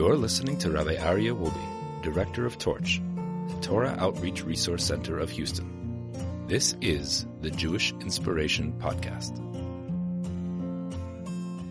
[0.00, 3.02] You're listening to Rabbi Aryeh Wolbe, Director of Torch,
[3.48, 6.46] the Torah Outreach Resource Center of Houston.
[6.46, 9.36] This is the Jewish Inspiration Podcast.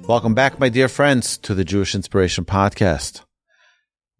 [0.08, 3.24] Welcome back, my dear friends, to the Jewish Inspiration Podcast.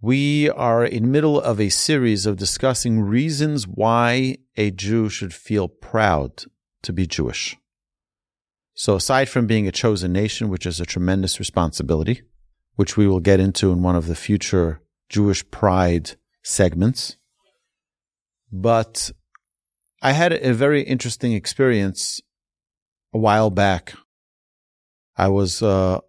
[0.02, 5.68] We are in middle of a series of discussing reasons why a Jew should feel
[5.68, 6.46] proud
[6.82, 7.58] to be Jewish.
[8.74, 12.24] So aside from being a chosen nation, which is a tremendous responsibility,
[12.80, 16.12] which we will get into in one of the future Jewish pride
[16.44, 17.18] segments,
[18.54, 19.12] but
[20.02, 22.22] I had a very interesting experience
[23.14, 23.96] a while back.
[25.18, 26.00] I was uh,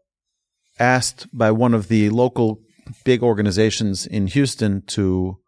[0.79, 2.61] asked by one of the local
[3.05, 5.39] big organizations in Houston to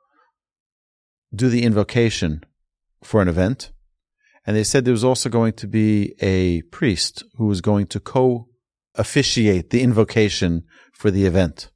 [1.32, 2.42] do the invocation
[3.04, 3.70] for an event.
[4.44, 8.00] And they said there was also going to be a priest who was going to
[8.00, 8.48] co
[8.94, 11.70] officiate the invocation for the event.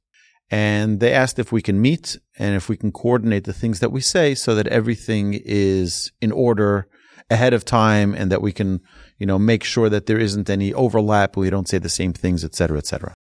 [0.49, 3.91] And they asked if we can meet and if we can coordinate the things that
[3.91, 6.87] we say so that everything is in order
[7.29, 8.79] ahead of time and that we can,
[9.17, 11.35] you know, make sure that there isn't any overlap.
[11.35, 13.13] We don't say the same things, et cetera, et cetera.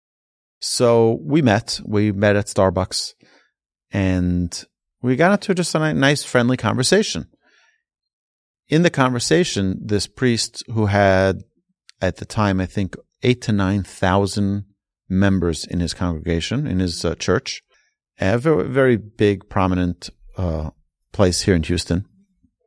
[0.60, 3.14] So we met, we met at Starbucks
[3.92, 4.66] and
[5.02, 7.28] we got into just a nice, friendly conversation.
[8.68, 11.42] In the conversation, this priest who had
[12.02, 14.66] at the time, I think eight to 9,000
[15.10, 17.62] members in his congregation, in his uh, church,
[18.16, 20.72] have a very, very big, prominent uh,
[21.12, 22.06] place here in Houston.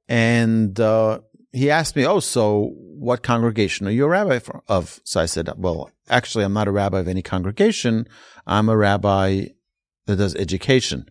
[0.09, 1.21] And uh,
[1.53, 5.01] he asked me, Oh, so what congregation are you a rabbi of?
[5.05, 8.07] So I said, Well, actually, I'm not a rabbi of any congregation.
[8.47, 9.47] I'm a rabbi
[10.07, 11.07] that does education.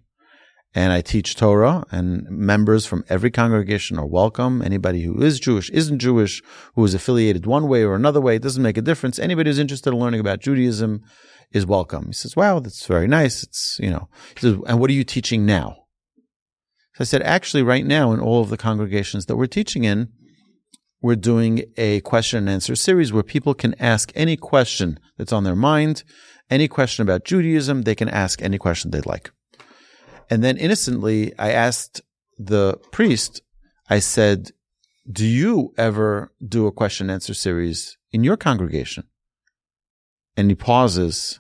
[0.78, 4.62] And I teach Torah, and members from every congregation are welcome.
[4.62, 6.44] Anybody who is Jewish, isn't Jewish,
[6.76, 9.18] who is affiliated one way or another way, it doesn't make a difference.
[9.18, 11.02] Anybody who's interested in learning about Judaism
[11.52, 12.06] is welcome.
[12.06, 13.42] He says, Wow, that's very nice.
[13.42, 15.78] It's, you know, he says, And what are you teaching now?
[16.94, 20.10] So I said, Actually, right now, in all of the congregations that we're teaching in,
[21.02, 25.44] we're doing a question and answer series where people can ask any question that's on
[25.44, 26.04] their mind,
[26.52, 29.32] any question about Judaism, they can ask any question they'd like.
[30.30, 32.02] And then innocently, I asked
[32.38, 33.42] the priest,
[33.90, 34.52] I said,
[35.10, 39.06] Do you ever do a question and answer series in your congregation?
[40.36, 41.40] And he pauses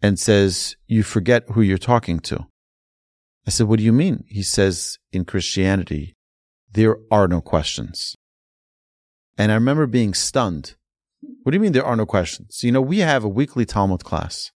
[0.00, 2.46] and says, You forget who you're talking to.
[3.46, 4.24] I said, What do you mean?
[4.28, 6.16] He says, In Christianity,
[6.72, 8.16] there are no questions.
[9.36, 10.74] And I remember being stunned.
[11.42, 12.62] What do you mean there are no questions?
[12.62, 14.52] You know, we have a weekly Talmud class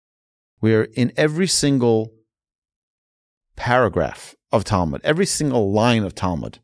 [0.60, 2.12] where in every single
[3.56, 6.58] paragraph of Talmud, every single line of Talmud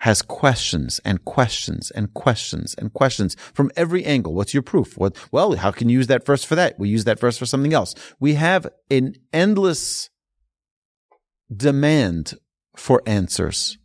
[0.00, 4.34] has questions and questions and questions and questions from every angle.
[4.34, 4.96] What's your proof?
[4.96, 6.78] What, well, how can you use that verse for that?
[6.78, 7.94] We use that verse for something else.
[8.18, 10.10] We have an endless
[11.54, 12.34] demand
[12.76, 13.78] for answers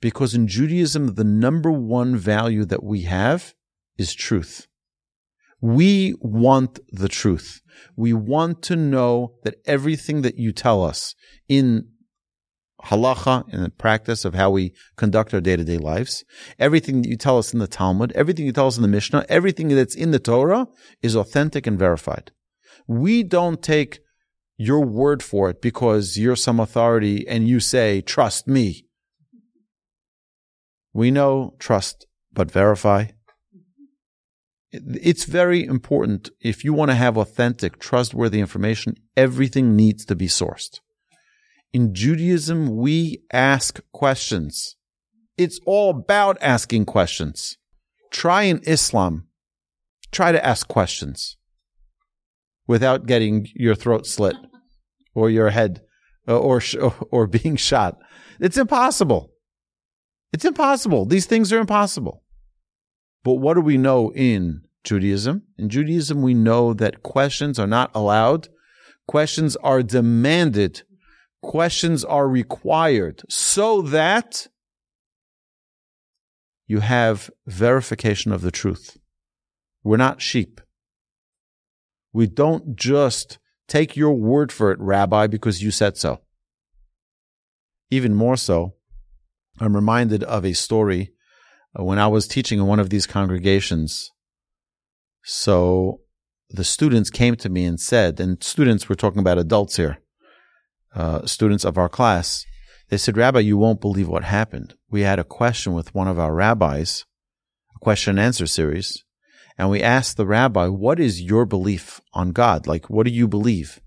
[0.00, 3.54] because in Judaism, the number one value that we have
[3.96, 4.68] is truth.
[5.60, 7.60] We want the truth.
[7.96, 11.14] We want to know that everything that you tell us
[11.48, 11.88] in
[12.84, 16.24] halacha, in the practice of how we conduct our day to day lives,
[16.58, 19.26] everything that you tell us in the Talmud, everything you tell us in the Mishnah,
[19.28, 20.68] everything that's in the Torah
[21.02, 22.30] is authentic and verified.
[22.86, 24.00] We don't take
[24.56, 28.86] your word for it because you're some authority and you say, trust me.
[30.92, 33.06] We know trust, but verify.
[34.70, 36.30] It's very important.
[36.40, 40.80] If you want to have authentic, trustworthy information, everything needs to be sourced.
[41.72, 44.76] In Judaism, we ask questions.
[45.36, 47.56] It's all about asking questions.
[48.10, 49.28] Try in Islam,
[50.10, 51.36] try to ask questions
[52.66, 54.36] without getting your throat slit
[55.14, 55.82] or your head
[56.26, 57.96] uh, or, or, or being shot.
[58.40, 59.30] It's impossible.
[60.32, 61.06] It's impossible.
[61.06, 62.22] These things are impossible.
[63.24, 65.42] But what do we know in Judaism?
[65.58, 68.48] In Judaism, we know that questions are not allowed.
[69.06, 70.82] Questions are demanded.
[71.42, 74.48] Questions are required so that
[76.66, 78.98] you have verification of the truth.
[79.82, 80.60] We're not sheep.
[82.12, 83.38] We don't just
[83.68, 86.20] take your word for it, Rabbi, because you said so.
[87.90, 88.74] Even more so,
[89.60, 91.12] I'm reminded of a story
[91.84, 94.10] when I was teaching in one of these congregations.
[95.24, 96.00] So
[96.50, 99.98] the students came to me and said, and students, we're talking about adults here,
[100.94, 102.44] uh, students of our class,
[102.88, 104.74] they said, Rabbi, you won't believe what happened.
[104.90, 107.04] We had a question with one of our rabbis,
[107.76, 109.04] a question and answer series,
[109.58, 112.66] and we asked the rabbi, what is your belief on God?
[112.66, 113.80] Like, what do you believe?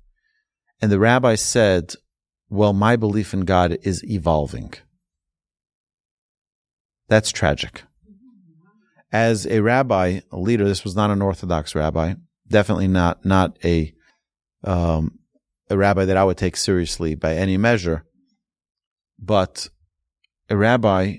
[0.82, 1.94] And the rabbi said,
[2.50, 4.74] Well, my belief in God is evolving.
[7.12, 7.84] That's tragic.
[9.12, 12.13] As a rabbi, a leader, this was not an Orthodox rabbi,
[12.48, 13.94] definitely not not a
[14.63, 15.19] um,
[15.69, 18.06] a rabbi that I would take seriously by any measure,
[19.19, 19.68] but
[20.50, 21.18] a rabbi,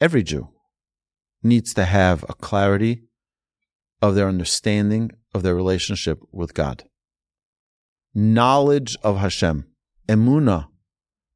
[0.00, 0.48] every Jew,
[1.42, 3.02] needs to have a clarity
[4.00, 6.84] of their understanding of their relationship with God.
[8.14, 9.66] Knowledge of Hashem.
[10.08, 10.68] Emuna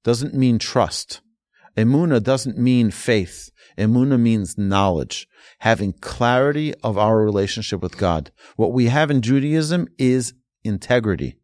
[0.03, 1.21] doesn't mean trust.
[1.77, 3.51] Emuna doesn't mean faith.
[3.79, 5.27] Emuna means knowledge,
[5.61, 8.31] having clarity of our relationship with God.
[8.57, 10.35] What we have in Judaism is
[10.65, 11.37] integrity.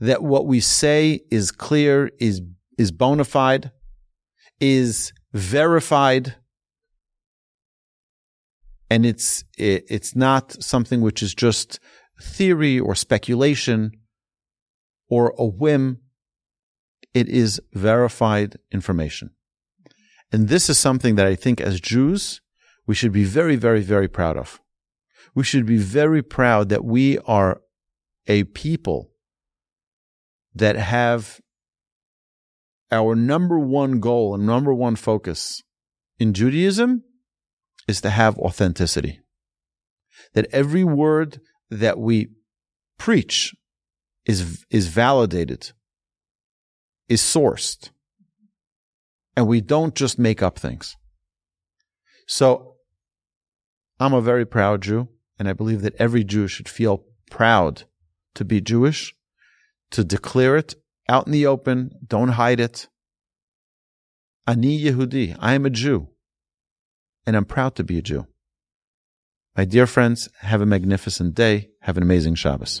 [0.00, 2.40] That what we say is clear, is,
[2.78, 3.72] is bona fide,
[4.60, 6.36] is verified,
[8.90, 11.78] and it's it, it's not something which is just
[12.20, 13.92] theory or speculation
[15.08, 16.00] or a whim.
[17.14, 19.30] It is verified information.
[20.30, 22.40] And this is something that I think as Jews,
[22.86, 24.60] we should be very, very, very proud of.
[25.34, 27.60] We should be very proud that we are
[28.26, 29.10] a people
[30.54, 31.40] that have
[32.90, 35.62] our number one goal and number one focus
[36.18, 37.04] in Judaism
[37.86, 39.20] is to have authenticity.
[40.34, 41.40] That every word
[41.70, 42.28] that we
[42.98, 43.54] preach
[44.24, 45.72] is, is validated,
[47.08, 47.90] is sourced,
[49.36, 50.96] and we don't just make up things.
[52.26, 52.74] So
[53.98, 55.08] I'm a very proud Jew,
[55.38, 57.84] and I believe that every Jew should feel proud
[58.34, 59.14] to be Jewish,
[59.90, 60.74] to declare it
[61.08, 62.88] out in the open, don't hide it.
[64.46, 66.08] Ani Yehudi, I am a Jew
[67.28, 68.26] and I'm proud to be a Jew.
[69.54, 71.68] My dear friends, have a magnificent day.
[71.82, 72.80] Have an amazing Shabbos.